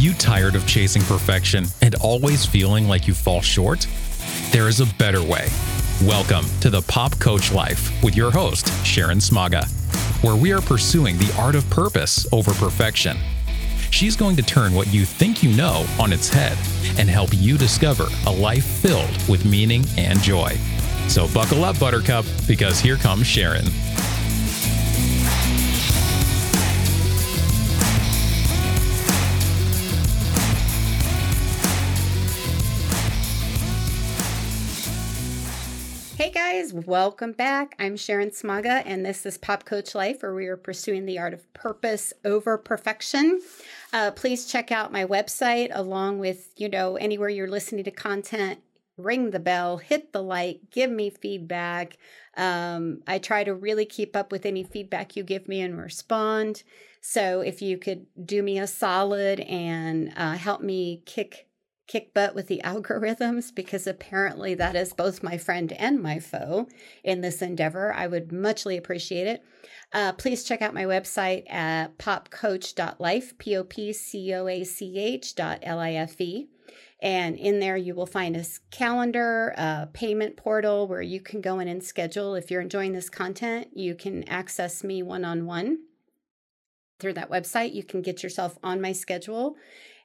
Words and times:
you 0.00 0.14
tired 0.14 0.54
of 0.54 0.66
chasing 0.66 1.02
perfection 1.02 1.66
and 1.82 1.94
always 1.96 2.46
feeling 2.46 2.88
like 2.88 3.06
you 3.06 3.12
fall 3.12 3.42
short? 3.42 3.86
There 4.50 4.66
is 4.66 4.80
a 4.80 4.86
better 4.94 5.22
way. 5.22 5.48
Welcome 6.04 6.46
to 6.62 6.70
the 6.70 6.80
Pop 6.80 7.18
Coach 7.18 7.52
Life 7.52 8.02
with 8.02 8.16
your 8.16 8.30
host, 8.30 8.66
Sharon 8.82 9.18
Smaga, 9.18 9.68
where 10.24 10.36
we 10.36 10.52
are 10.52 10.62
pursuing 10.62 11.18
the 11.18 11.30
art 11.38 11.54
of 11.54 11.68
purpose 11.68 12.26
over 12.32 12.54
perfection. 12.54 13.18
She's 13.90 14.16
going 14.16 14.36
to 14.36 14.42
turn 14.42 14.72
what 14.72 14.86
you 14.88 15.04
think 15.04 15.42
you 15.42 15.54
know 15.54 15.84
on 15.98 16.14
its 16.14 16.30
head 16.30 16.56
and 16.98 17.10
help 17.10 17.28
you 17.34 17.58
discover 17.58 18.06
a 18.26 18.32
life 18.32 18.64
filled 18.64 19.28
with 19.28 19.44
meaning 19.44 19.84
and 19.98 20.18
joy. 20.22 20.56
So 21.08 21.28
buckle 21.34 21.62
up, 21.62 21.78
Buttercup, 21.78 22.24
because 22.48 22.80
here 22.80 22.96
comes 22.96 23.26
Sharon. 23.26 23.66
Welcome 36.72 37.32
back. 37.32 37.74
I'm 37.78 37.96
Sharon 37.96 38.30
Smaga, 38.30 38.82
and 38.84 39.04
this 39.04 39.26
is 39.26 39.38
Pop 39.38 39.64
Coach 39.64 39.94
Life, 39.94 40.22
where 40.22 40.34
we 40.34 40.46
are 40.46 40.56
pursuing 40.56 41.06
the 41.06 41.18
art 41.18 41.34
of 41.34 41.52
purpose 41.52 42.12
over 42.24 42.56
perfection. 42.58 43.40
Uh, 43.92 44.10
please 44.12 44.46
check 44.46 44.70
out 44.70 44.92
my 44.92 45.04
website 45.04 45.70
along 45.72 46.18
with, 46.18 46.52
you 46.56 46.68
know, 46.68 46.96
anywhere 46.96 47.28
you're 47.28 47.48
listening 47.48 47.84
to 47.84 47.90
content 47.90 48.60
ring 48.96 49.30
the 49.30 49.40
bell, 49.40 49.78
hit 49.78 50.12
the 50.12 50.22
like, 50.22 50.60
give 50.70 50.90
me 50.90 51.10
feedback. 51.10 51.96
Um, 52.36 53.02
I 53.06 53.18
try 53.18 53.44
to 53.44 53.54
really 53.54 53.86
keep 53.86 54.14
up 54.14 54.30
with 54.30 54.46
any 54.46 54.62
feedback 54.62 55.16
you 55.16 55.22
give 55.22 55.48
me 55.48 55.60
and 55.60 55.78
respond. 55.78 56.62
So 57.00 57.40
if 57.40 57.62
you 57.62 57.78
could 57.78 58.06
do 58.24 58.42
me 58.42 58.58
a 58.58 58.66
solid 58.66 59.40
and 59.40 60.12
uh, 60.16 60.32
help 60.32 60.60
me 60.60 61.02
kick 61.06 61.48
kick 61.90 62.14
butt 62.14 62.34
with 62.34 62.46
the 62.46 62.60
algorithms 62.64 63.54
because 63.54 63.86
apparently 63.86 64.54
that 64.54 64.76
is 64.76 64.92
both 64.92 65.22
my 65.22 65.36
friend 65.36 65.72
and 65.72 66.00
my 66.00 66.18
foe 66.18 66.68
in 67.02 67.20
this 67.20 67.42
endeavor. 67.42 67.92
I 67.92 68.06
would 68.06 68.32
muchly 68.32 68.76
appreciate 68.76 69.26
it. 69.26 69.44
Uh, 69.92 70.12
please 70.12 70.44
check 70.44 70.62
out 70.62 70.72
my 70.72 70.84
website 70.84 71.50
at 71.52 71.98
popcoach.life, 71.98 73.36
P 73.38 73.56
O 73.56 73.64
P 73.64 73.92
C 73.92 74.32
O 74.34 74.46
A 74.46 74.62
C 74.64 74.98
H 74.98 75.34
dot 75.34 75.58
L 75.62 75.80
I 75.80 75.92
F 75.92 76.20
E. 76.20 76.48
And 77.02 77.36
in 77.36 77.60
there, 77.60 77.78
you 77.78 77.94
will 77.94 78.06
find 78.06 78.36
a 78.36 78.44
calendar, 78.70 79.54
a 79.56 79.88
payment 79.92 80.36
portal 80.36 80.86
where 80.86 81.02
you 81.02 81.20
can 81.20 81.40
go 81.40 81.58
in 81.58 81.66
and 81.66 81.82
schedule. 81.82 82.34
If 82.34 82.50
you're 82.50 82.60
enjoying 82.60 82.92
this 82.92 83.08
content, 83.08 83.68
you 83.72 83.94
can 83.94 84.28
access 84.28 84.84
me 84.84 85.02
one 85.02 85.24
on 85.24 85.46
one 85.46 85.78
through 87.00 87.14
that 87.14 87.30
website. 87.30 87.74
You 87.74 87.82
can 87.82 88.02
get 88.02 88.22
yourself 88.22 88.58
on 88.62 88.80
my 88.80 88.92
schedule. 88.92 89.56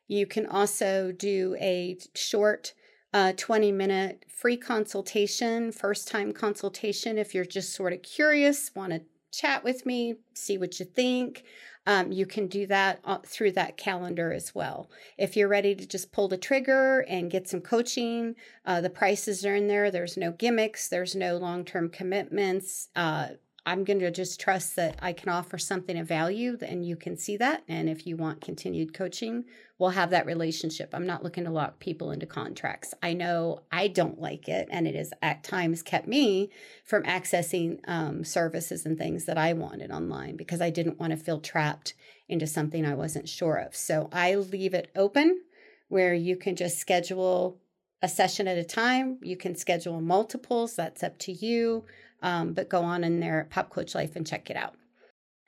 You 0.08 0.25
can 0.25 0.45
also 0.45 1.11
do 1.11 1.56
a 1.59 1.98
short 2.14 2.73
uh, 3.14 3.34
20 3.38 3.72
minute 3.72 4.25
free 4.28 4.58
consultation, 4.58 5.72
first 5.72 6.08
time 6.08 6.34
consultation. 6.34 7.17
If 7.17 7.34
you're 7.34 7.45
just 7.45 7.73
sort 7.73 7.94
of 7.94 8.02
curious, 8.03 8.72
want 8.76 8.92
to 8.92 9.02
chat 9.31 9.64
with 9.64 9.86
me, 9.86 10.16
see 10.33 10.58
what 10.58 10.80
you 10.80 10.86
think 10.86 11.44
um, 11.88 12.11
you 12.11 12.26
can 12.26 12.48
do 12.48 12.66
that 12.67 13.00
uh, 13.03 13.20
through 13.26 13.52
that 13.53 13.78
calendar 13.78 14.33
as 14.33 14.56
well. 14.56 14.89
If 15.17 15.38
you're 15.38 15.48
ready 15.48 15.76
to 15.76 15.86
just 15.86 16.11
pull 16.11 16.28
the 16.28 16.38
trigger 16.38 17.02
and 17.08 17.30
get 17.30 17.48
some 17.48 17.61
coaching, 17.61 18.36
uh, 18.66 18.81
the 18.81 18.89
prices 18.89 19.45
are 19.45 19.56
in 19.56 19.67
there. 19.67 19.92
There's 19.92 20.17
no 20.17 20.31
gimmicks, 20.31 20.88
there's 20.88 21.16
no 21.16 21.38
long 21.38 21.64
term 21.64 21.89
commitments. 21.89 22.89
Uh, 22.95 23.30
I'm 23.66 23.83
going 23.83 23.99
to 23.99 24.11
just 24.11 24.39
trust 24.39 24.75
that 24.75 24.99
I 25.02 25.11
can 25.13 25.30
offer 25.30 25.58
something 25.58 25.97
of 25.97 26.08
value 26.08 26.58
and 26.61 26.85
you 26.85 26.95
can 26.95 27.17
see 27.17 27.35
that. 27.38 27.63
And 27.67 27.89
if 27.89 28.05
you 28.05 28.16
want 28.16 28.41
continued 28.41 28.94
coaching, 28.94 29.45
we'll 29.80 29.89
have 29.89 30.11
that 30.11 30.27
relationship. 30.27 30.91
I'm 30.94 31.08
not 31.08 31.23
looking 31.23 31.45
to 31.45 31.49
lock 31.49 31.80
people 31.80 32.11
into 32.11 32.27
contracts. 32.27 32.93
I 33.02 33.14
know 33.14 33.64
I 33.71 33.87
don't 33.87 34.21
like 34.21 34.48
it, 34.48 34.67
and 34.71 34.87
it 34.87 34.95
has 34.95 35.11
at 35.21 35.43
times 35.43 35.81
kept 35.81 36.08
me 36.08 36.52
from 36.83 37.04
accessing 37.04 37.80
um, 37.87 38.23
services 38.23 38.86
and 38.86 38.98
things 38.98 39.25
that 39.25 39.37
I 39.37 39.54
wanted 39.54 39.92
online 39.92 40.36
because 40.36 40.61
I 40.61 40.70
didn't 40.70 40.99
want 40.99 41.11
to 41.11 41.17
feel 41.17 41.39
trapped 41.39 41.95
into 42.30 42.48
something 42.48 42.86
I 42.86 42.95
wasn't 42.95 43.27
sure 43.27 43.58
of. 43.58 43.75
So 43.75 44.09
I 44.11 44.36
leave 44.36 44.73
it 44.73 44.92
open 44.95 45.42
where 45.87 46.14
you 46.14 46.36
can 46.36 46.55
just 46.55 46.77
schedule 46.77 47.59
a 48.02 48.08
session 48.08 48.48
at 48.48 48.58
a 48.58 48.64
time. 48.64 49.17
You 49.21 49.37
can 49.37 49.55
schedule 49.55 50.02
multiples, 50.02 50.75
that's 50.75 51.04
up 51.04 51.17
to 51.20 51.31
you. 51.31 51.86
Um, 52.25 52.53
but 52.53 52.69
go 52.69 52.81
on 52.81 53.03
in 53.03 53.21
at 53.21 53.52
Pop 53.52 53.69
Coach 53.69 53.93
Life 53.93 54.15
and 54.15 54.25
check 54.25 54.49
it 54.49 54.58
out. 54.58 54.73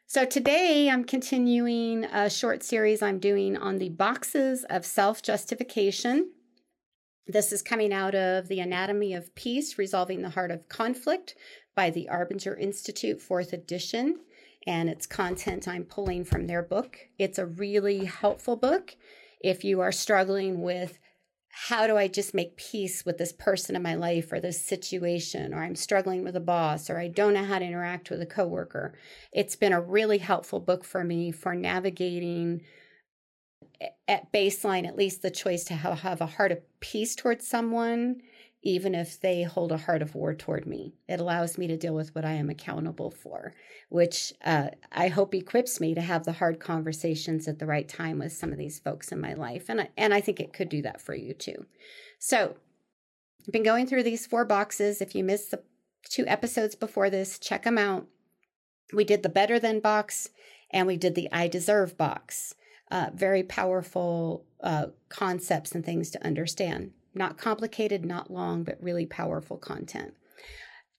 So 0.05 0.25
today 0.25 0.91
I'm 0.91 1.03
continuing 1.03 2.05
a 2.05 2.29
short 2.29 2.61
series 2.61 3.01
I'm 3.01 3.17
doing 3.17 3.57
on 3.57 3.79
the 3.79 3.89
boxes 3.89 4.63
of 4.69 4.85
self 4.85 5.23
justification. 5.23 6.29
This 7.25 7.51
is 7.51 7.63
coming 7.63 7.91
out 7.91 8.13
of 8.13 8.47
The 8.47 8.59
Anatomy 8.59 9.15
of 9.15 9.33
Peace 9.33 9.79
Resolving 9.79 10.21
the 10.21 10.29
Heart 10.29 10.51
of 10.51 10.69
Conflict 10.69 11.33
by 11.75 11.89
the 11.89 12.07
Arbinger 12.11 12.57
Institute, 12.57 13.19
fourth 13.19 13.53
edition. 13.53 14.19
And 14.67 14.88
it's 14.88 15.07
content 15.07 15.67
I'm 15.67 15.83
pulling 15.83 16.25
from 16.25 16.45
their 16.45 16.61
book. 16.61 16.99
It's 17.17 17.39
a 17.39 17.47
really 17.47 18.05
helpful 18.05 18.55
book 18.55 18.95
if 19.39 19.63
you 19.63 19.81
are 19.81 19.91
struggling 19.91 20.61
with 20.61 20.99
how 21.50 21.88
do 21.88 21.97
I 21.97 22.08
just 22.08 22.34
make 22.34 22.56
peace 22.56 23.06
with 23.06 23.18
this 23.18 23.31
person 23.31 23.75
in 23.75 23.81
my 23.81 23.96
life 23.96 24.31
or 24.31 24.40
this 24.40 24.62
situation, 24.62 25.53
or 25.53 25.63
I'm 25.63 25.75
struggling 25.75 26.24
with 26.24 26.35
a 26.35 26.41
boss, 26.41 26.90
or 26.90 27.00
I 27.00 27.08
don't 27.08 27.34
know 27.34 27.44
how 27.44 27.59
to 27.59 27.66
interact 27.66 28.09
with 28.09 28.22
a 28.22 28.25
coworker. 28.25 28.94
It's 29.34 29.56
been 29.56 29.74
a 29.74 29.81
really 29.81 30.19
helpful 30.19 30.59
book 30.59 30.84
for 30.84 31.03
me 31.03 31.31
for 31.31 31.56
navigating 31.56 32.62
at 34.07 34.31
baseline, 34.31 34.88
at 34.88 34.97
least 34.97 35.22
the 35.22 35.31
choice 35.31 35.63
to 35.66 35.74
have, 35.74 36.00
have 36.00 36.22
a 36.22 36.25
heart 36.25 36.52
of 36.52 36.59
peace 36.80 37.16
towards 37.16 37.47
someone 37.47 38.22
even 38.63 38.95
if 38.95 39.19
they 39.19 39.44
hold 39.44 39.72
a 39.72 39.78
heart 39.78 40.01
of 40.01 40.16
war 40.16 40.34
toward 40.34 40.66
me. 40.66 40.94
It 41.07 41.19
allows 41.19 41.57
me 41.57 41.68
to 41.68 41.78
deal 41.78 41.94
with 41.94 42.13
what 42.16 42.25
I 42.25 42.34
am 42.34 42.50
accountable 42.50 43.12
for, 43.12 43.53
which 43.90 44.34
uh, 44.44 44.69
I 44.91 45.07
hope 45.07 45.34
equips 45.34 45.79
me 45.79 45.94
to 45.95 46.01
have 46.01 46.25
the 46.25 46.34
hard 46.34 46.59
conversations 46.59 47.47
at 47.47 47.59
the 47.59 47.68
right 47.68 47.88
time 47.88 48.19
with 48.19 48.34
some 48.34 48.51
of 48.51 48.57
these 48.57 48.79
folks 48.79 49.12
in 49.12 49.22
my 49.22 49.34
life. 49.34 49.66
And 49.69 49.81
I, 49.81 49.90
and 49.95 50.13
I 50.13 50.22
think 50.22 50.40
it 50.40 50.53
could 50.53 50.69
do 50.69 50.81
that 50.81 51.00
for 51.00 51.16
you 51.16 51.34
too. 51.34 51.66
So 52.19 52.56
I've 53.47 53.53
been 53.53 53.63
going 53.63 53.88
through 53.88 54.03
these 54.03 54.25
four 54.25 54.44
boxes. 54.44 55.01
If 55.01 55.16
you 55.16 55.24
missed 55.24 55.51
the 55.51 55.62
two 56.03 56.25
episodes 56.28 56.75
before 56.75 57.09
this, 57.09 57.39
check 57.39 57.63
them 57.63 57.78
out. 57.78 58.07
We 58.94 59.03
did 59.03 59.24
the 59.24 59.29
better 59.29 59.59
than 59.59 59.79
box 59.79 60.29
and 60.72 60.88
we 60.88 60.97
did 60.97 61.16
the 61.16 61.29
I 61.31 61.47
deserve 61.47 61.97
box. 61.97 62.56
Uh, 62.89 63.09
very 63.13 63.44
powerful 63.44 64.45
uh, 64.62 64.88
concepts 65.09 65.74
and 65.74 65.85
things 65.85 66.09
to 66.12 66.25
understand. 66.25 66.91
Not 67.17 67.38
complicated, 67.38 68.05
not 68.05 68.31
long, 68.31 68.63
but 68.63 68.81
really 68.81 69.05
powerful 69.05 69.57
content. 69.57 70.13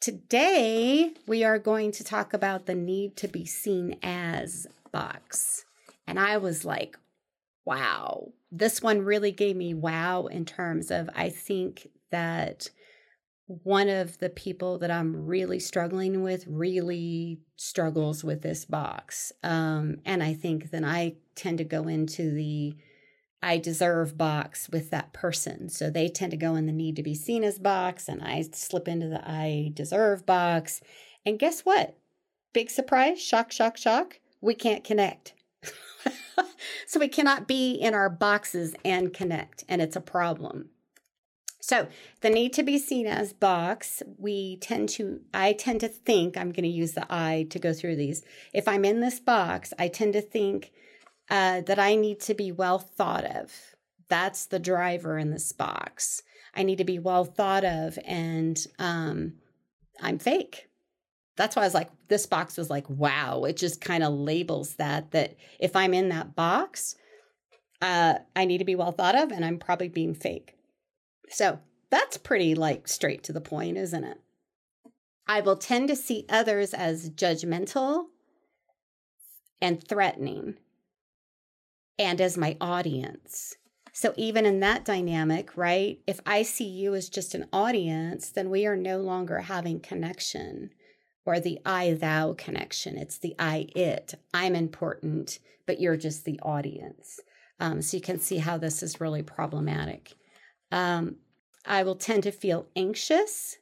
Today, 0.01 1.13
we 1.27 1.45
are 1.45 1.59
going 1.59 1.93
to 1.93 2.05
talk 2.05 2.33
about 2.33 2.67
the 2.67 2.75
need 2.75 3.17
to 3.17 3.29
be 3.29 3.47
seen 3.47 3.99
as 4.03 4.67
box. 4.93 5.65
And 6.07 6.19
I 6.19 6.37
was 6.39 6.65
like, 6.65 6.99
wow, 7.65 8.33
this 8.51 8.83
one 8.83 9.03
really 9.03 9.33
gave 9.33 9.57
me 9.57 9.75
wow 9.75 10.27
in 10.27 10.45
terms 10.45 10.91
of 10.91 11.11
I 11.15 11.29
think 11.29 11.89
that 12.11 12.71
one 13.47 13.89
of 13.89 14.19
the 14.19 14.31
people 14.31 14.79
that 14.79 14.91
I'm 14.91 15.27
really 15.27 15.59
struggling 15.59 16.23
with 16.23 16.47
really 16.47 17.41
struggles 17.57 18.23
with 18.23 18.43
this 18.43 18.65
box. 18.65 19.33
Um, 19.43 19.99
and 20.05 20.23
I 20.23 20.35
think 20.35 20.71
then 20.71 20.85
I 20.85 21.17
tend 21.35 21.59
to 21.59 21.65
go 21.65 21.89
into 21.89 22.31
the 22.31 22.77
I 23.43 23.59
deserve 23.59 24.19
box 24.19 24.69
with 24.69 24.91
that 24.91 25.13
person. 25.13 25.69
So 25.69 25.91
they 25.91 26.09
tend 26.09 26.33
to 26.33 26.37
go 26.37 26.57
in 26.57 26.67
the 26.67 26.73
need 26.73 26.97
to 26.97 27.03
be 27.03 27.15
seen 27.15 27.45
as 27.45 27.59
box, 27.59 28.09
and 28.09 28.23
I 28.23 28.43
slip 28.53 28.89
into 28.89 29.09
the 29.09 29.23
I 29.29 29.71
deserve 29.75 30.27
box. 30.27 30.81
And 31.25 31.39
guess 31.39 31.61
what? 31.61 31.97
Big 32.53 32.71
surprise, 32.71 33.21
shock, 33.23 33.53
shock, 33.53 33.77
shock. 33.77 34.19
We 34.41 34.55
can't 34.55 34.85
connect. 34.85 35.35
so 36.87 36.99
we 36.99 37.09
cannot 37.09 37.47
be 37.47 37.75
in 37.75 37.95
our 37.95 38.11
boxes 38.11 38.75
and 38.85 39.13
connect, 39.13 39.65
and 39.69 39.81
it's 39.81 39.97
a 39.97 40.01
problem. 40.01 40.71
So 41.61 41.89
the 42.23 42.31
need 42.31 42.55
to 42.55 42.63
be 42.63 42.79
seen 42.79 43.07
as 43.07 43.35
box, 43.35 44.03
we 44.17 44.57
tend 44.57 44.89
to, 44.91 45.21
I 45.35 45.53
tend 45.53 45.81
to 45.81 45.89
think, 45.89 46.37
I'm 46.37 46.51
going 46.51 46.65
to 46.65 46.69
use 46.69 46.93
the 46.93 47.07
I 47.11 47.47
to 47.51 47.59
go 47.59 47.75
through 47.75 47.97
these. 47.97 48.23
If 48.55 48.67
I'm 48.67 48.87
in 48.87 49.01
this 49.01 49.21
box, 49.21 49.75
I 49.79 49.89
tend 49.89 50.15
to 50.15 50.23
think 50.23 50.73
uh, 51.31 51.61
that 51.63 51.79
I 51.79 51.95
need 51.95 52.21
to 52.21 52.35
be 52.35 52.53
well 52.53 52.79
thought 52.79 53.25
of. 53.25 53.53
That's 54.09 54.47
the 54.47 54.59
driver 54.59 55.19
in 55.19 55.31
this 55.31 55.53
box. 55.53 56.23
I 56.55 56.63
need 56.63 56.79
to 56.79 56.85
be 56.85 56.99
well 56.99 57.25
thought 57.25 57.65
of, 57.65 57.99
and 58.05 58.59
um, 58.79 59.35
I'm 60.01 60.19
fake. 60.19 60.69
That's 61.37 61.55
why 61.55 61.63
I 61.63 61.67
was 61.67 61.75
like, 61.75 61.91
this 62.09 62.27
box 62.27 62.57
was 62.57 62.71
like, 62.71 62.89
wow. 62.89 63.45
It 63.45 63.57
just 63.57 63.81
kind 63.81 64.03
of 64.03 64.13
labels 64.13 64.75
that, 64.77 65.13
that 65.13 65.37
if 65.61 65.77
I'm 65.77 65.95
in 65.95 66.09
that 66.09 66.35
box, 66.35 66.97
uh, 67.81 68.15
I 68.35 68.45
need 68.45 68.59
to 68.59 68.65
be 68.65 68.75
well 68.75 68.93
thought 68.93 69.15
of, 69.15 69.31
and 69.31 69.45
I'm 69.45 69.59
probably 69.59 69.89
being 69.89 70.15
fake. 70.15 70.57
So 71.29 71.61
that's 71.91 72.17
pretty 72.17 72.55
like 72.55 72.89
straight 72.89 73.23
to 73.25 73.33
the 73.33 73.41
point, 73.41 73.77
isn't 73.77 74.05
it? 74.05 74.19
I 75.27 75.43
will 75.43 75.57
tend 75.57 75.89
to 75.89 75.97
see 75.97 76.25
others 76.31 76.73
as 76.73 77.11
judgmental 77.11 78.07
and 79.61 79.87
threatening 79.87 80.57
and 81.99 82.21
as 82.21 82.39
my 82.39 82.57
audience. 82.61 83.57
So, 83.93 84.15
even 84.17 84.47
in 84.47 84.61
that 84.61 84.85
dynamic, 84.85 85.57
right, 85.57 85.99
if 86.07 86.21
I 86.25 86.43
see 86.43 86.69
you 86.69 86.95
as 86.95 87.09
just 87.09 87.35
an 87.35 87.49
audience, 87.53 88.31
then 88.31 88.49
we 88.49 88.65
are 88.65 88.77
no 88.77 88.99
longer 88.99 89.41
having 89.41 89.81
connection 89.81 90.71
or 91.25 91.41
the 91.41 91.59
I 91.67 91.95
thou 91.95 92.35
connection. 92.35 92.97
It's 92.97 93.19
the 93.19 93.35
I 93.39 93.67
it. 93.75 94.15
I'm 94.33 94.55
important, 94.55 95.41
but 95.67 95.81
you're 95.81 95.97
just 95.97 96.25
the 96.25 96.39
audience. 96.41 97.21
Um, 97.59 97.83
so, 97.83 97.97
you 97.97 98.01
can 98.01 98.21
see 98.21 98.37
how 98.39 98.57
this 98.57 98.83
is 98.85 99.01
really 99.01 99.23
problematic. 99.23 100.15
Um, 100.71 101.17
I 101.67 101.83
will 101.83 101.97
tend 101.97 102.23
to 102.23 102.31
feel 102.31 102.69
anxious, 102.77 103.57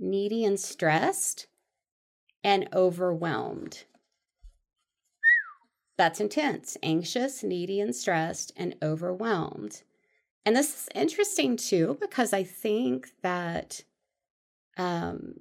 needy, 0.00 0.44
and 0.44 0.58
stressed, 0.58 1.46
and 2.42 2.68
overwhelmed. 2.74 3.84
That's 6.02 6.18
intense, 6.18 6.76
anxious, 6.82 7.44
needy, 7.44 7.78
and 7.78 7.94
stressed, 7.94 8.50
and 8.56 8.74
overwhelmed. 8.82 9.82
And 10.44 10.56
this 10.56 10.74
is 10.74 10.88
interesting 10.96 11.56
too, 11.56 11.96
because 12.00 12.32
I 12.32 12.42
think 12.42 13.10
that 13.22 13.84
um, 14.76 15.34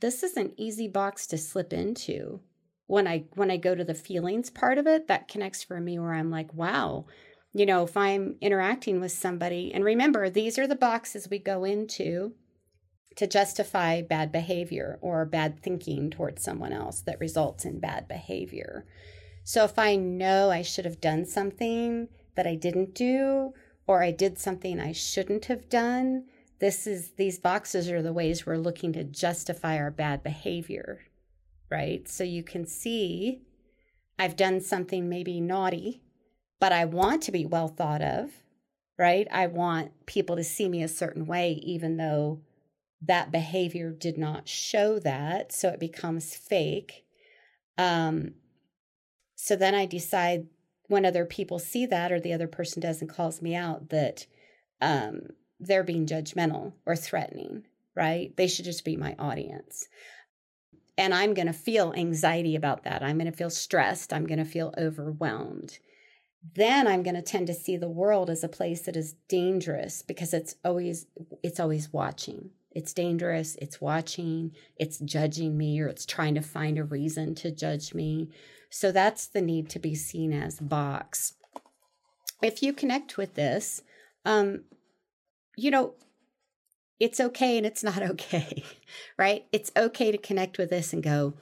this 0.00 0.24
is 0.24 0.36
an 0.36 0.54
easy 0.56 0.88
box 0.88 1.28
to 1.28 1.38
slip 1.38 1.72
into 1.72 2.40
when 2.88 3.06
I 3.06 3.26
when 3.36 3.48
I 3.48 3.58
go 3.58 3.76
to 3.76 3.84
the 3.84 3.94
feelings 3.94 4.50
part 4.50 4.76
of 4.76 4.88
it. 4.88 5.06
That 5.06 5.28
connects 5.28 5.62
for 5.62 5.78
me 5.78 6.00
where 6.00 6.14
I'm 6.14 6.32
like, 6.32 6.52
wow, 6.52 7.06
you 7.52 7.64
know, 7.64 7.84
if 7.84 7.96
I'm 7.96 8.38
interacting 8.40 9.00
with 9.00 9.12
somebody, 9.12 9.72
and 9.72 9.84
remember, 9.84 10.28
these 10.28 10.58
are 10.58 10.66
the 10.66 10.74
boxes 10.74 11.30
we 11.30 11.38
go 11.38 11.62
into 11.62 12.32
to 13.14 13.28
justify 13.28 14.02
bad 14.02 14.32
behavior 14.32 14.98
or 15.00 15.24
bad 15.24 15.62
thinking 15.62 16.10
towards 16.10 16.42
someone 16.42 16.72
else 16.72 17.02
that 17.02 17.20
results 17.20 17.64
in 17.64 17.78
bad 17.78 18.08
behavior. 18.08 18.84
So 19.48 19.64
if 19.64 19.78
I 19.78 19.96
know 19.96 20.50
I 20.50 20.60
should 20.60 20.84
have 20.84 21.00
done 21.00 21.24
something 21.24 22.08
that 22.34 22.46
I 22.46 22.54
didn't 22.54 22.94
do, 22.94 23.54
or 23.86 24.02
I 24.02 24.10
did 24.10 24.38
something 24.38 24.78
I 24.78 24.92
shouldn't 24.92 25.46
have 25.46 25.70
done, 25.70 26.26
this 26.58 26.86
is 26.86 27.12
these 27.12 27.38
boxes 27.38 27.90
are 27.90 28.02
the 28.02 28.12
ways 28.12 28.44
we're 28.44 28.58
looking 28.58 28.92
to 28.92 29.04
justify 29.04 29.78
our 29.78 29.90
bad 29.90 30.22
behavior, 30.22 31.00
right? 31.70 32.06
So 32.06 32.24
you 32.24 32.42
can 32.42 32.66
see 32.66 33.40
I've 34.18 34.36
done 34.36 34.60
something 34.60 35.08
maybe 35.08 35.40
naughty 35.40 36.02
but 36.60 36.72
I 36.72 36.84
want 36.84 37.22
to 37.22 37.32
be 37.32 37.46
well 37.46 37.68
thought 37.68 38.02
of, 38.02 38.28
right? 38.98 39.26
I 39.32 39.46
want 39.46 39.92
people 40.04 40.36
to 40.36 40.44
see 40.44 40.68
me 40.68 40.82
a 40.82 40.88
certain 40.88 41.24
way, 41.24 41.52
even 41.62 41.96
though 41.96 42.42
that 43.00 43.32
behavior 43.32 43.92
did 43.92 44.18
not 44.18 44.46
show 44.46 44.98
that. 44.98 45.52
So 45.52 45.70
it 45.70 45.80
becomes 45.80 46.34
fake. 46.34 47.06
Um, 47.78 48.34
so 49.40 49.54
then 49.54 49.74
I 49.74 49.86
decide 49.86 50.48
when 50.88 51.06
other 51.06 51.24
people 51.24 51.60
see 51.60 51.86
that 51.86 52.10
or 52.10 52.18
the 52.18 52.32
other 52.32 52.48
person 52.48 52.82
does 52.82 53.00
and 53.00 53.08
calls 53.08 53.40
me 53.40 53.54
out 53.54 53.90
that 53.90 54.26
um, 54.80 55.20
they're 55.60 55.84
being 55.84 56.06
judgmental 56.06 56.72
or 56.84 56.96
threatening, 56.96 57.64
right? 57.94 58.36
They 58.36 58.48
should 58.48 58.64
just 58.64 58.84
be 58.84 58.96
my 58.96 59.14
audience. 59.16 59.86
And 60.96 61.14
I'm 61.14 61.34
going 61.34 61.46
to 61.46 61.52
feel 61.52 61.94
anxiety 61.96 62.56
about 62.56 62.82
that. 62.82 63.02
I'm 63.02 63.16
going 63.16 63.30
to 63.30 63.36
feel 63.36 63.50
stressed. 63.50 64.12
I'm 64.12 64.26
going 64.26 64.38
to 64.38 64.44
feel 64.44 64.74
overwhelmed 64.76 65.78
then 66.54 66.86
i'm 66.86 67.02
going 67.02 67.16
to 67.16 67.22
tend 67.22 67.46
to 67.46 67.54
see 67.54 67.76
the 67.76 67.88
world 67.88 68.30
as 68.30 68.44
a 68.44 68.48
place 68.48 68.82
that 68.82 68.96
is 68.96 69.14
dangerous 69.28 70.02
because 70.02 70.32
it's 70.32 70.54
always 70.64 71.06
it's 71.42 71.60
always 71.60 71.92
watching 71.92 72.50
it's 72.78 72.92
dangerous. 72.92 73.56
It's 73.60 73.80
watching. 73.80 74.52
It's 74.76 74.98
judging 74.98 75.58
me 75.58 75.80
or 75.80 75.88
it's 75.88 76.06
trying 76.06 76.36
to 76.36 76.40
find 76.40 76.78
a 76.78 76.84
reason 76.84 77.34
to 77.34 77.50
judge 77.50 77.92
me. 77.92 78.28
So 78.70 78.92
that's 78.92 79.26
the 79.26 79.42
need 79.42 79.68
to 79.70 79.80
be 79.80 79.96
seen 79.96 80.32
as 80.32 80.60
box. 80.60 81.34
If 82.40 82.62
you 82.62 82.72
connect 82.72 83.16
with 83.16 83.34
this 83.34 83.82
um 84.24 84.62
you 85.56 85.72
know 85.72 85.94
it's 87.00 87.18
okay 87.18 87.56
and 87.56 87.66
it's 87.66 87.82
not 87.82 88.00
okay 88.12 88.62
right? 89.18 89.44
It's 89.50 89.72
okay 89.76 90.12
to 90.12 90.18
connect 90.18 90.56
with 90.56 90.70
this 90.70 90.92
and 90.92 91.02
go 91.02 91.34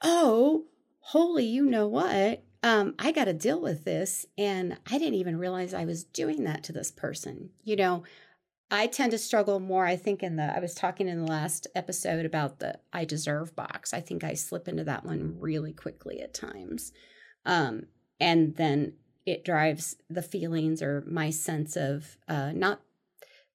oh 0.00 0.66
holy 1.00 1.44
you 1.44 1.64
know 1.64 1.88
what? 1.88 2.44
Um, 2.62 2.94
I 3.00 3.10
got 3.10 3.24
to 3.24 3.32
deal 3.32 3.60
with 3.60 3.84
this. 3.84 4.26
And 4.36 4.78
I 4.88 4.98
didn't 4.98 5.14
even 5.14 5.38
realize 5.38 5.74
I 5.74 5.84
was 5.84 6.04
doing 6.04 6.44
that 6.44 6.62
to 6.64 6.72
this 6.72 6.92
person. 6.92 7.50
You 7.64 7.74
know, 7.74 8.04
I 8.70 8.86
tend 8.86 9.12
to 9.12 9.18
struggle 9.18 9.60
more. 9.60 9.86
I 9.86 9.96
think 9.96 10.22
in 10.22 10.36
the, 10.36 10.54
I 10.54 10.60
was 10.60 10.74
talking 10.74 11.08
in 11.08 11.24
the 11.24 11.30
last 11.30 11.66
episode 11.74 12.26
about 12.26 12.58
the 12.58 12.78
I 12.92 13.04
deserve 13.04 13.56
box. 13.56 13.94
I 13.94 14.00
think 14.00 14.22
I 14.24 14.34
slip 14.34 14.68
into 14.68 14.84
that 14.84 15.04
one 15.04 15.36
really 15.38 15.72
quickly 15.72 16.20
at 16.20 16.34
times. 16.34 16.92
Um, 17.46 17.86
and 18.20 18.56
then 18.56 18.94
it 19.24 19.44
drives 19.44 19.96
the 20.10 20.22
feelings 20.22 20.82
or 20.82 21.02
my 21.06 21.30
sense 21.30 21.76
of 21.76 22.18
uh, 22.28 22.52
not 22.52 22.82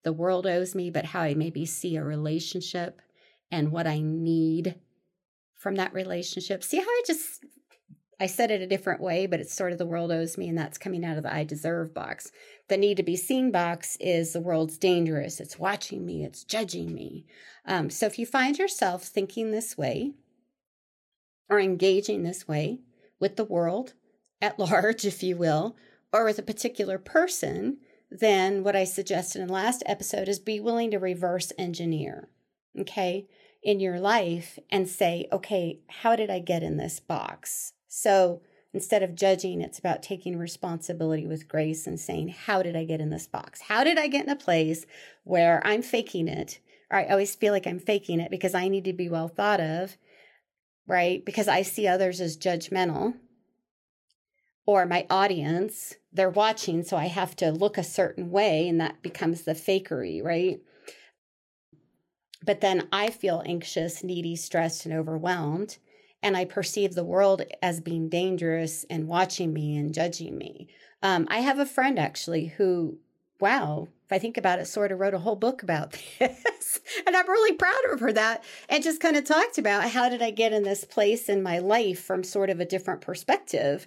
the 0.03 0.13
world 0.13 0.47
owes 0.47 0.73
me, 0.73 0.89
but 0.89 1.05
how 1.05 1.21
I 1.21 1.35
maybe 1.35 1.65
see 1.65 1.95
a 1.95 2.03
relationship 2.03 3.01
and 3.51 3.71
what 3.71 3.87
I 3.87 4.01
need 4.01 4.75
from 5.53 5.75
that 5.75 5.93
relationship. 5.93 6.63
See 6.63 6.77
how 6.77 6.83
I 6.83 7.03
just 7.05 7.45
I 8.23 8.27
said 8.27 8.51
it 8.51 8.61
a 8.61 8.67
different 8.67 9.01
way, 9.01 9.25
but 9.25 9.41
it's 9.41 9.53
sort 9.53 9.73
of 9.73 9.77
the 9.77 9.85
world 9.85 10.09
owes 10.09 10.37
me, 10.37 10.47
and 10.47 10.57
that's 10.57 10.77
coming 10.77 11.03
out 11.03 11.17
of 11.17 11.23
the 11.23 11.33
I 11.33 11.43
deserve 11.43 11.93
box. 11.93 12.31
The 12.69 12.77
need 12.77 12.95
to 12.95 13.03
be 13.03 13.17
seen 13.17 13.51
box 13.51 13.97
is 13.99 14.31
the 14.31 14.39
world's 14.39 14.77
dangerous. 14.77 15.41
It's 15.41 15.59
watching 15.59 16.05
me, 16.05 16.23
it's 16.23 16.45
judging 16.45 16.93
me. 16.93 17.25
Um, 17.65 17.89
so 17.89 18.05
if 18.05 18.17
you 18.17 18.25
find 18.25 18.57
yourself 18.57 19.03
thinking 19.03 19.51
this 19.51 19.77
way 19.77 20.13
or 21.49 21.59
engaging 21.59 22.23
this 22.23 22.47
way 22.47 22.79
with 23.19 23.35
the 23.35 23.43
world 23.43 23.91
at 24.41 24.57
large, 24.71 25.03
if 25.03 25.21
you 25.21 25.35
will, 25.35 25.75
or 26.13 26.23
with 26.23 26.39
a 26.39 26.43
particular 26.43 26.97
person, 26.97 27.79
then 28.09 28.63
what 28.63 28.77
I 28.77 28.85
suggested 28.85 29.41
in 29.41 29.47
the 29.47 29.53
last 29.53 29.83
episode 29.85 30.29
is 30.29 30.39
be 30.39 30.61
willing 30.61 30.91
to 30.91 30.97
reverse 30.97 31.51
engineer. 31.57 32.29
Okay 32.79 33.27
in 33.63 33.79
your 33.79 33.99
life 33.99 34.59
and 34.69 34.87
say, 34.87 35.25
okay, 35.31 35.79
how 35.87 36.15
did 36.15 36.29
I 36.29 36.39
get 36.39 36.63
in 36.63 36.77
this 36.77 36.99
box? 36.99 37.73
So 37.95 38.41
instead 38.73 39.03
of 39.03 39.13
judging, 39.13 39.61
it's 39.61 39.77
about 39.77 40.01
taking 40.01 40.35
responsibility 40.35 41.27
with 41.27 41.47
grace 41.47 41.85
and 41.85 41.99
saying, 41.99 42.29
How 42.29 42.63
did 42.63 42.75
I 42.75 42.85
get 42.85 42.99
in 42.99 43.11
this 43.11 43.27
box? 43.27 43.61
How 43.61 43.83
did 43.83 43.99
I 43.99 44.07
get 44.07 44.25
in 44.25 44.31
a 44.31 44.35
place 44.35 44.87
where 45.23 45.61
I'm 45.63 45.83
faking 45.83 46.27
it? 46.27 46.59
Or 46.89 46.97
I 46.97 47.05
always 47.05 47.35
feel 47.35 47.53
like 47.53 47.67
I'm 47.67 47.77
faking 47.77 48.19
it 48.19 48.31
because 48.31 48.55
I 48.55 48.67
need 48.67 48.85
to 48.85 48.93
be 48.93 49.09
well 49.09 49.27
thought 49.27 49.59
of, 49.59 49.95
right? 50.87 51.23
Because 51.23 51.47
I 51.47 51.61
see 51.61 51.85
others 51.85 52.19
as 52.19 52.35
judgmental 52.35 53.13
or 54.65 54.87
my 54.87 55.05
audience, 55.07 55.93
they're 56.11 56.31
watching, 56.31 56.81
so 56.81 56.97
I 56.97 57.05
have 57.07 57.35
to 57.37 57.51
look 57.51 57.77
a 57.77 57.83
certain 57.83 58.31
way, 58.31 58.67
and 58.67 58.81
that 58.81 59.03
becomes 59.03 59.43
the 59.43 59.53
fakery, 59.53 60.23
right? 60.23 60.61
But 62.43 62.61
then 62.61 62.87
I 62.91 63.11
feel 63.11 63.43
anxious, 63.45 64.03
needy, 64.03 64.35
stressed, 64.35 64.85
and 64.85 64.95
overwhelmed 64.95 65.77
and 66.23 66.37
I 66.37 66.45
perceive 66.45 66.95
the 66.95 67.03
world 67.03 67.43
as 67.61 67.81
being 67.81 68.09
dangerous 68.09 68.85
and 68.89 69.07
watching 69.07 69.53
me 69.53 69.77
and 69.77 69.93
judging 69.93 70.37
me. 70.37 70.69
Um, 71.03 71.27
I 71.29 71.41
have 71.41 71.59
a 71.59 71.65
friend 71.65 71.99
actually 71.99 72.47
who, 72.47 72.97
wow, 73.41 73.89
if 74.05 74.11
I 74.11 74.19
think 74.19 74.37
about 74.37 74.59
it, 74.59 74.65
sort 74.65 74.93
of 74.93 74.99
wrote 74.99 75.13
a 75.13 75.19
whole 75.19 75.35
book 75.35 75.61
about 75.61 75.91
this. 76.19 76.79
and 77.05 77.15
I'm 77.15 77.27
really 77.27 77.55
proud 77.55 77.91
of 77.91 77.99
her 77.99 78.13
that 78.13 78.43
and 78.69 78.81
just 78.81 79.01
kind 79.01 79.17
of 79.17 79.25
talked 79.25 79.57
about 79.57 79.89
how 79.89 80.07
did 80.07 80.21
I 80.21 80.31
get 80.31 80.53
in 80.53 80.63
this 80.63 80.85
place 80.85 81.27
in 81.27 81.43
my 81.43 81.59
life 81.59 82.01
from 82.01 82.23
sort 82.23 82.49
of 82.49 82.61
a 82.61 82.65
different 82.65 83.01
perspective 83.01 83.85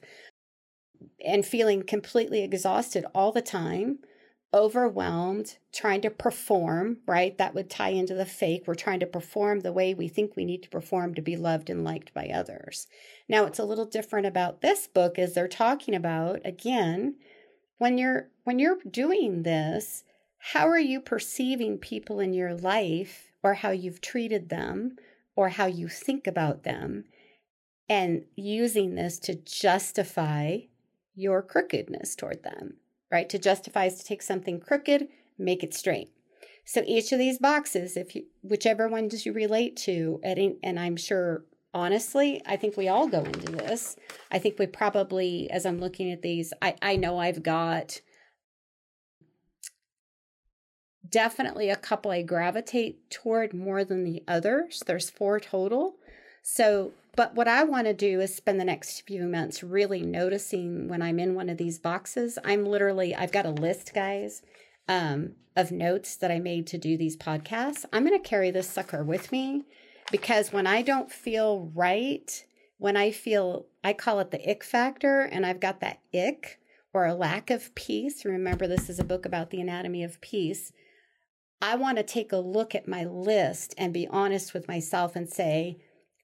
and 1.25 1.45
feeling 1.45 1.83
completely 1.83 2.43
exhausted 2.43 3.07
all 3.15 3.33
the 3.33 3.43
time 3.43 3.99
overwhelmed, 4.55 5.59
trying 5.73 6.01
to 6.01 6.11
perform, 6.11 6.99
right? 7.07 7.37
That 7.37 7.55
would 7.55 7.69
tie 7.69 7.91
into 7.91 8.15
the 8.15 8.25
fake. 8.25 8.65
We're 8.67 8.75
trying 8.75 9.01
to 9.01 9.07
perform 9.07 9.61
the 9.61 9.73
way 9.73 9.93
we 9.93 10.09
think 10.09 10.37
we 10.37 10.45
need 10.45 10.63
to 10.63 10.69
perform 10.69 11.15
to 11.15 11.23
be 11.23 11.37
loved 11.37 11.69
and 11.69 11.85
liked 11.85 12.15
by 12.15 12.29
others. 12.29 12.87
Now, 13.29 13.45
it's 13.45 13.59
a 13.59 13.65
little 13.65 13.85
different 13.85 14.27
about 14.27 14.61
this 14.61 14.87
book 14.87 15.19
is 15.19 15.35
they're 15.35 15.49
talking 15.49 15.95
about 15.95 16.41
again, 16.45 17.17
when 17.79 17.99
you're 17.99 18.29
when 18.45 18.59
you're 18.59 18.79
doing 18.89 19.43
this, 19.43 20.05
how 20.39 20.69
are 20.69 20.79
you 20.79 21.01
perceiving 21.01 21.79
people 21.79 22.21
in 22.21 22.33
your 22.33 22.55
life 22.55 23.33
or 23.43 23.55
how 23.55 23.71
you've 23.71 24.01
treated 24.01 24.49
them 24.49 24.97
or 25.35 25.51
how 25.51 25.67
you 25.67 25.89
think 25.89 26.27
about 26.27 26.63
them 26.63 27.05
and 27.89 28.25
using 28.37 28.95
this 28.95 29.19
to 29.19 29.35
justify 29.35 30.59
your 31.15 31.43
crookedness 31.43 32.15
toward 32.15 32.43
them 32.43 32.75
right? 33.11 33.29
To 33.29 33.39
justify 33.39 33.87
is 33.87 33.99
to 33.99 34.05
take 34.05 34.23
something 34.23 34.61
crooked, 34.61 35.09
make 35.39 35.63
it 35.63 35.75
straight. 35.75 36.11
So 36.65 36.83
each 36.85 37.13
of 37.13 37.19
these 37.19 37.39
boxes, 37.39 37.97
if 37.97 38.17
you, 38.17 38.25
whichever 38.43 38.89
one 38.89 39.09
does 39.09 39.25
you 39.25 39.33
relate 39.33 39.77
to, 39.79 40.21
and, 40.25 40.57
and 40.63 40.81
I'm 40.81 40.97
sure, 40.97 41.45
honestly, 41.73 42.43
I 42.45 42.57
think 42.57 42.77
we 42.77 42.89
all 42.89 43.07
go 43.07 43.21
into 43.21 43.53
this. 43.53 43.97
I 44.33 44.39
think 44.39 44.59
we 44.59 44.67
probably, 44.67 45.49
as 45.51 45.65
I'm 45.65 45.79
looking 45.79 46.11
at 46.11 46.23
these, 46.23 46.53
I, 46.61 46.75
I 46.83 46.97
know 46.97 47.19
I've 47.19 47.45
got 47.45 48.01
definitely 51.09 51.71
a 51.71 51.77
couple 51.77 52.11
I 52.11 52.23
gravitate 52.23 53.11
toward 53.11 53.55
more 53.55 53.85
than 53.85 54.03
the 54.03 54.25
others. 54.27 54.83
There's 54.87 55.09
four 55.09 55.39
total. 55.39 55.97
So, 56.49 56.93
but 57.17 57.35
what 57.35 57.49
I 57.49 57.65
want 57.65 57.89
to 57.89 57.93
do 57.93 58.21
is 58.21 58.33
spend 58.33 58.61
the 58.61 58.65
next 58.65 59.01
few 59.01 59.25
months 59.25 59.65
really 59.65 60.01
noticing 60.01 60.87
when 60.87 61.03
I'm 61.03 61.19
in 61.19 61.35
one 61.35 61.49
of 61.49 61.57
these 61.59 61.81
boxes. 61.81 62.39
I'm 62.45 62.65
literally, 62.65 63.17
I've 63.17 63.33
got 63.33 63.47
a 63.47 63.51
list, 63.51 63.93
guys, 63.93 64.43
um, 64.87 65.33
of 65.57 65.73
notes 65.73 66.15
that 66.15 66.31
I 66.31 66.39
made 66.39 66.69
to 66.69 66.79
do 66.79 66.97
these 66.97 67.17
podcasts. 67.17 67.85
I'm 67.93 68.07
going 68.07 68.17
to 68.17 68.29
carry 68.29 68.53
this 68.53 68.71
sucker 68.71 69.03
with 69.03 69.33
me 69.33 69.65
because 70.13 70.53
when 70.53 70.69
I 70.69 70.83
don't 70.83 71.11
feel 71.11 71.73
right, 71.75 72.45
when 72.79 72.97
I 72.97 73.11
feel, 73.11 73.67
I 73.83 73.93
call 73.93 74.21
it 74.21 74.31
the 74.31 74.49
ick 74.49 74.63
factor, 74.63 75.23
and 75.23 75.45
I've 75.45 75.59
got 75.59 75.81
that 75.81 75.99
ick 76.15 76.61
or 76.93 77.07
a 77.07 77.15
lack 77.15 77.51
of 77.51 77.75
peace. 77.75 78.25
Remember, 78.25 78.69
this 78.69 78.89
is 78.89 79.01
a 79.01 79.05
book 79.05 79.27
about 79.27 79.51
the 79.51 79.61
anatomy 79.61 80.05
of 80.05 80.21
peace. 80.21 80.71
I 81.61 81.75
want 81.75 81.97
to 81.97 82.05
take 82.05 82.31
a 82.31 82.37
look 82.37 82.73
at 82.77 82.87
my 82.87 83.05
list 83.05 83.75
and 83.77 83.93
be 83.93 84.07
honest 84.07 84.55
with 84.55 84.69
myself 84.69 85.17
and 85.17 85.29
say, 85.29 85.79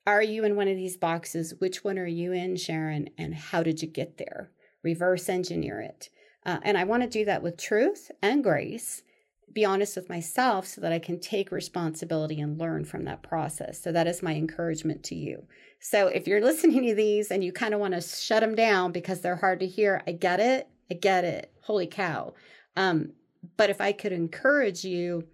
are 0.06 0.22
you 0.22 0.44
in 0.44 0.56
one 0.56 0.68
of 0.68 0.76
these 0.76 0.96
boxes? 0.96 1.54
Which 1.58 1.84
one 1.84 1.98
are 1.98 2.06
you 2.06 2.32
in, 2.32 2.56
Sharon? 2.56 3.10
And 3.18 3.34
how 3.34 3.62
did 3.62 3.82
you 3.82 3.88
get 3.88 4.18
there? 4.18 4.50
Reverse 4.82 5.28
engineer 5.28 5.80
it. 5.80 6.08
Uh, 6.44 6.58
and 6.62 6.76
I 6.76 6.84
want 6.84 7.04
to 7.04 7.08
do 7.08 7.24
that 7.24 7.42
with 7.42 7.56
truth 7.56 8.10
and 8.20 8.42
grace 8.42 9.02
be 9.52 9.64
honest 9.64 9.96
with 9.96 10.08
myself 10.08 10.66
so 10.66 10.80
that 10.80 10.92
I 10.92 10.98
can 10.98 11.20
take 11.20 11.52
responsibility 11.52 12.40
and 12.40 12.58
learn 12.58 12.84
from 12.84 13.04
that 13.04 13.22
process. 13.22 13.80
So 13.80 13.92
that 13.92 14.06
is 14.06 14.22
my 14.22 14.34
encouragement 14.34 15.02
to 15.04 15.14
you. 15.14 15.46
So 15.80 16.08
if 16.08 16.26
you're 16.26 16.40
listening 16.44 16.86
to 16.86 16.94
these 16.94 17.30
and 17.30 17.44
you 17.44 17.52
kind 17.52 17.74
of 17.74 17.80
want 17.80 17.94
to 17.94 18.00
shut 18.00 18.40
them 18.40 18.54
down 18.54 18.92
because 18.92 19.20
they're 19.20 19.36
hard 19.36 19.60
to 19.60 19.66
hear, 19.66 20.02
I 20.06 20.12
get 20.12 20.40
it. 20.40 20.68
I 20.90 20.94
get 20.94 21.24
it. 21.24 21.52
Holy 21.62 21.86
cow. 21.86 22.34
Um, 22.76 23.12
but 23.56 23.70
if 23.70 23.80
I 23.80 23.92
could 23.92 24.12
encourage 24.12 24.84
you 24.84 25.24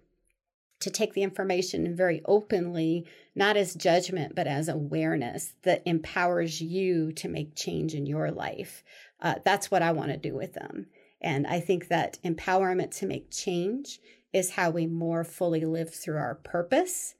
to 0.79 0.89
take 0.89 1.13
the 1.13 1.23
information 1.23 1.95
very 1.95 2.21
openly, 2.25 3.05
not 3.35 3.57
as 3.57 3.75
judgment, 3.75 4.35
but 4.35 4.47
as 4.47 4.69
awareness 4.69 5.53
that 5.63 5.83
empowers 5.85 6.61
you 6.61 7.11
to 7.13 7.27
make 7.27 7.55
change 7.55 7.93
in 7.93 8.05
your 8.05 8.31
life, 8.31 8.83
uh, 9.21 9.35
that's 9.43 9.69
what 9.69 9.81
I 9.81 9.91
want 9.91 10.11
to 10.11 10.17
do 10.17 10.33
with 10.33 10.53
them. 10.53 10.87
And 11.21 11.45
I 11.45 11.59
think 11.59 11.89
that 11.89 12.17
empowerment 12.23 12.95
to 12.99 13.05
make 13.05 13.29
change 13.29 13.99
is 14.31 14.51
how 14.51 14.69
we 14.69 14.87
more 14.87 15.23
fully 15.23 15.65
live 15.65 15.93
through 15.93 16.17
our 16.17 16.35
purpose. 16.35 17.15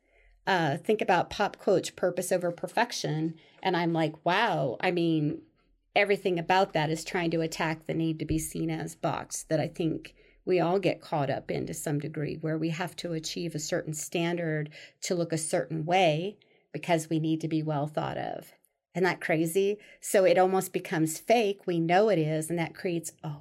Uh, 0.47 0.77
think 0.77 1.01
about 1.01 1.29
pop 1.29 1.59
coach 1.59 1.95
purpose 1.95 2.31
over 2.31 2.51
perfection. 2.51 3.35
And 3.61 3.75
I'm 3.75 3.93
like, 3.93 4.13
wow, 4.25 4.77
I 4.79 4.91
mean, 4.91 5.41
everything 5.95 6.39
about 6.39 6.73
that 6.73 6.89
is 6.89 7.03
trying 7.03 7.31
to 7.31 7.41
attack 7.41 7.85
the 7.85 7.93
need 7.93 8.19
to 8.19 8.25
be 8.25 8.39
seen 8.39 8.69
as 8.69 8.95
box 8.95 9.43
that 9.43 9.59
I 9.59 9.67
think 9.67 10.15
we 10.49 10.59
all 10.59 10.79
get 10.79 10.99
caught 10.99 11.29
up 11.29 11.49
in 11.49 11.67
to 11.67 11.73
some 11.73 11.99
degree, 11.99 12.37
where 12.41 12.57
we 12.57 12.69
have 12.69 12.95
to 12.97 13.13
achieve 13.13 13.53
a 13.55 13.59
certain 13.59 13.93
standard 13.93 14.71
to 15.01 15.15
look 15.15 15.31
a 15.31 15.37
certain 15.37 15.85
way 15.85 16.37
because 16.73 17.09
we 17.09 17.19
need 17.19 17.39
to 17.39 17.47
be 17.47 17.63
well 17.63 17.87
thought 17.87 18.17
of. 18.17 18.51
Isn't 18.95 19.03
that 19.03 19.21
crazy? 19.21 19.77
So 20.01 20.25
it 20.25 20.39
almost 20.39 20.73
becomes 20.73 21.19
fake. 21.19 21.67
We 21.67 21.79
know 21.79 22.09
it 22.09 22.17
is, 22.17 22.49
and 22.49 22.57
that 22.57 22.73
creates, 22.73 23.11
a 23.23 23.33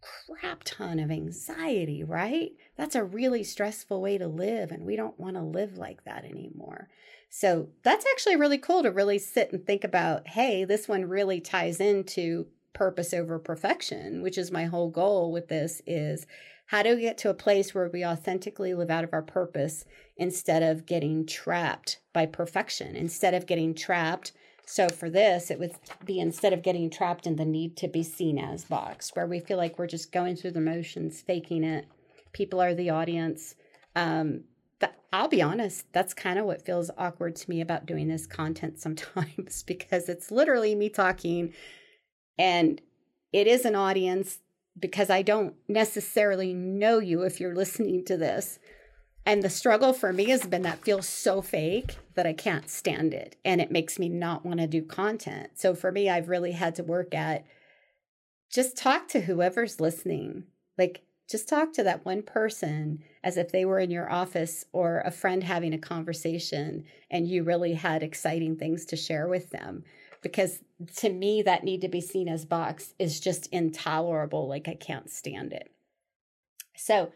crap 0.00 0.62
ton 0.64 0.98
of 0.98 1.10
anxiety, 1.10 2.02
right? 2.02 2.50
That's 2.76 2.96
a 2.96 3.04
really 3.04 3.44
stressful 3.44 4.02
way 4.02 4.18
to 4.18 4.26
live, 4.26 4.72
and 4.72 4.84
we 4.84 4.96
don't 4.96 5.18
want 5.18 5.36
to 5.36 5.42
live 5.42 5.78
like 5.78 6.04
that 6.04 6.24
anymore. 6.24 6.88
So 7.30 7.68
that's 7.84 8.06
actually 8.06 8.36
really 8.36 8.58
cool 8.58 8.82
to 8.82 8.90
really 8.90 9.18
sit 9.18 9.52
and 9.52 9.64
think 9.64 9.84
about 9.84 10.26
hey, 10.28 10.64
this 10.64 10.88
one 10.88 11.04
really 11.04 11.40
ties 11.40 11.80
into 11.80 12.46
purpose 12.76 13.14
over 13.14 13.38
perfection, 13.38 14.22
which 14.22 14.36
is 14.36 14.52
my 14.52 14.66
whole 14.66 14.90
goal 14.90 15.32
with 15.32 15.48
this 15.48 15.80
is 15.86 16.26
how 16.66 16.82
do 16.82 16.94
we 16.94 17.00
get 17.00 17.16
to 17.18 17.30
a 17.30 17.34
place 17.34 17.74
where 17.74 17.88
we 17.88 18.04
authentically 18.04 18.74
live 18.74 18.90
out 18.90 19.04
of 19.04 19.12
our 19.12 19.22
purpose 19.22 19.84
instead 20.16 20.62
of 20.62 20.84
getting 20.84 21.24
trapped 21.24 22.00
by 22.12 22.26
perfection, 22.26 22.94
instead 22.94 23.34
of 23.34 23.46
getting 23.46 23.74
trapped 23.74 24.32
so 24.68 24.88
for 24.88 25.08
this, 25.08 25.50
it 25.50 25.60
would 25.60 25.74
be 26.04 26.18
instead 26.18 26.52
of 26.52 26.62
getting 26.62 26.90
trapped 26.90 27.26
in 27.26 27.36
the 27.36 27.44
need 27.44 27.76
to 27.78 27.88
be 27.88 28.02
seen 28.02 28.36
as 28.36 28.64
box, 28.64 29.14
where 29.14 29.26
we 29.26 29.38
feel 29.38 29.56
like 29.56 29.78
we're 29.78 29.86
just 29.86 30.10
going 30.10 30.34
through 30.34 30.50
the 30.50 30.60
motions, 30.60 31.22
faking 31.22 31.62
it. 31.62 31.86
People 32.32 32.60
are 32.60 32.74
the 32.74 32.90
audience. 32.90 33.54
Um, 33.94 34.42
I'll 35.12 35.28
be 35.28 35.40
honest, 35.40 35.90
that's 35.92 36.12
kind 36.12 36.38
of 36.38 36.46
what 36.46 36.66
feels 36.66 36.90
awkward 36.98 37.36
to 37.36 37.48
me 37.48 37.60
about 37.60 37.86
doing 37.86 38.08
this 38.08 38.26
content 38.26 38.80
sometimes 38.80 39.62
because 39.66 40.08
it's 40.08 40.32
literally 40.32 40.74
me 40.74 40.88
talking 40.88 41.54
and 42.38 42.80
it 43.32 43.46
is 43.46 43.64
an 43.64 43.74
audience 43.74 44.38
because 44.78 45.10
I 45.10 45.22
don't 45.22 45.54
necessarily 45.68 46.52
know 46.52 46.98
you 46.98 47.22
if 47.22 47.40
you're 47.40 47.54
listening 47.54 48.04
to 48.06 48.16
this. 48.16 48.58
And 49.24 49.42
the 49.42 49.50
struggle 49.50 49.92
for 49.92 50.12
me 50.12 50.26
has 50.26 50.46
been 50.46 50.62
that 50.62 50.84
feels 50.84 51.08
so 51.08 51.42
fake 51.42 51.96
that 52.14 52.26
I 52.26 52.32
can't 52.32 52.70
stand 52.70 53.12
it. 53.12 53.36
And 53.44 53.60
it 53.60 53.72
makes 53.72 53.98
me 53.98 54.08
not 54.08 54.46
want 54.46 54.60
to 54.60 54.68
do 54.68 54.82
content. 54.82 55.50
So 55.54 55.74
for 55.74 55.90
me, 55.90 56.08
I've 56.08 56.28
really 56.28 56.52
had 56.52 56.76
to 56.76 56.84
work 56.84 57.12
at 57.12 57.44
just 58.52 58.76
talk 58.76 59.08
to 59.08 59.22
whoever's 59.22 59.80
listening. 59.80 60.44
Like, 60.78 61.02
just 61.28 61.48
talk 61.48 61.72
to 61.72 61.82
that 61.82 62.04
one 62.04 62.22
person 62.22 63.02
as 63.24 63.36
if 63.36 63.50
they 63.50 63.64
were 63.64 63.80
in 63.80 63.90
your 63.90 64.08
office 64.08 64.64
or 64.72 65.02
a 65.04 65.10
friend 65.10 65.42
having 65.42 65.74
a 65.74 65.78
conversation 65.78 66.84
and 67.10 67.26
you 67.26 67.42
really 67.42 67.74
had 67.74 68.04
exciting 68.04 68.56
things 68.56 68.84
to 68.86 68.96
share 68.96 69.26
with 69.26 69.50
them. 69.50 69.82
Because 70.22 70.58
to 70.96 71.08
me, 71.10 71.42
that 71.42 71.64
need 71.64 71.80
to 71.82 71.88
be 71.88 72.00
seen 72.00 72.28
as 72.28 72.44
box 72.44 72.94
is 72.98 73.20
just 73.20 73.46
intolerable. 73.48 74.48
Like, 74.48 74.68
I 74.68 74.74
can't 74.74 75.10
stand 75.10 75.52
it. 75.52 75.70
So, 76.76 77.12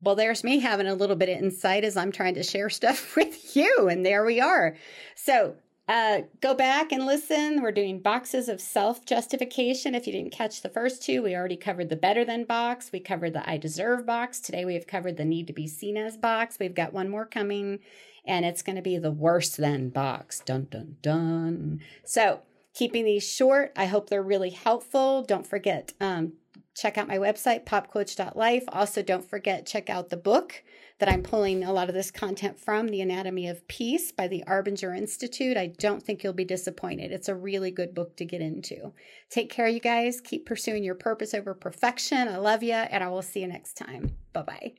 well, 0.00 0.14
there's 0.14 0.44
me 0.44 0.58
having 0.60 0.86
a 0.86 0.94
little 0.94 1.16
bit 1.16 1.28
of 1.28 1.38
insight 1.38 1.84
as 1.84 1.96
I'm 1.96 2.12
trying 2.12 2.34
to 2.34 2.42
share 2.42 2.68
stuff 2.70 3.16
with 3.16 3.56
you. 3.56 3.88
And 3.88 4.04
there 4.04 4.24
we 4.24 4.40
are. 4.40 4.76
So 5.16 5.56
uh, 5.86 6.22
go 6.40 6.54
back 6.54 6.92
and 6.92 7.04
listen. 7.04 7.60
We're 7.60 7.72
doing 7.72 8.00
boxes 8.00 8.48
of 8.48 8.60
self 8.60 9.04
justification. 9.04 9.94
If 9.94 10.06
you 10.06 10.14
didn't 10.14 10.32
catch 10.32 10.62
the 10.62 10.70
first 10.70 11.02
two, 11.02 11.22
we 11.22 11.34
already 11.34 11.56
covered 11.56 11.90
the 11.90 11.96
better 11.96 12.24
than 12.24 12.44
box. 12.44 12.90
We 12.90 13.00
covered 13.00 13.34
the 13.34 13.48
I 13.48 13.58
deserve 13.58 14.06
box. 14.06 14.40
Today 14.40 14.64
we 14.64 14.74
have 14.74 14.86
covered 14.86 15.18
the 15.18 15.26
need 15.26 15.46
to 15.48 15.52
be 15.52 15.66
seen 15.66 15.98
as 15.98 16.16
box. 16.16 16.58
We've 16.58 16.74
got 16.74 16.94
one 16.94 17.10
more 17.10 17.26
coming, 17.26 17.80
and 18.24 18.46
it's 18.46 18.62
going 18.62 18.76
to 18.76 18.82
be 18.82 18.96
the 18.96 19.10
worse 19.10 19.56
than 19.56 19.90
box. 19.90 20.40
Dun, 20.40 20.68
dun, 20.70 20.96
dun. 21.02 21.80
So, 22.02 22.40
keeping 22.72 23.04
these 23.04 23.30
short, 23.30 23.72
I 23.76 23.84
hope 23.84 24.08
they're 24.08 24.22
really 24.22 24.50
helpful. 24.50 25.22
Don't 25.22 25.46
forget, 25.46 25.92
um, 26.00 26.32
check 26.74 26.98
out 26.98 27.08
my 27.08 27.18
website, 27.18 27.64
popcoach.life. 27.64 28.64
Also, 28.68 29.02
don't 29.02 29.28
forget, 29.28 29.66
check 29.66 29.88
out 29.88 30.10
the 30.10 30.16
book 30.16 30.62
that 30.98 31.08
I'm 31.08 31.22
pulling 31.22 31.64
a 31.64 31.72
lot 31.72 31.88
of 31.88 31.94
this 31.94 32.10
content 32.10 32.58
from, 32.58 32.88
The 32.88 33.00
Anatomy 33.00 33.48
of 33.48 33.66
Peace 33.66 34.12
by 34.12 34.28
the 34.28 34.44
Arbinger 34.46 34.96
Institute. 34.96 35.56
I 35.56 35.66
don't 35.66 36.02
think 36.02 36.22
you'll 36.22 36.32
be 36.32 36.44
disappointed. 36.44 37.10
It's 37.10 37.28
a 37.28 37.34
really 37.34 37.70
good 37.70 37.94
book 37.94 38.16
to 38.16 38.24
get 38.24 38.40
into. 38.40 38.92
Take 39.28 39.50
care, 39.50 39.66
you 39.68 39.80
guys. 39.80 40.20
Keep 40.20 40.46
pursuing 40.46 40.84
your 40.84 40.94
purpose 40.94 41.34
over 41.34 41.52
perfection. 41.54 42.28
I 42.28 42.36
love 42.36 42.62
you, 42.62 42.74
and 42.74 43.02
I 43.02 43.08
will 43.08 43.22
see 43.22 43.40
you 43.40 43.48
next 43.48 43.74
time. 43.74 44.16
Bye 44.32 44.42
bye. 44.42 44.72